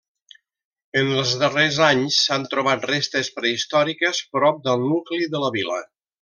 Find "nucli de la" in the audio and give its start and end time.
4.95-5.55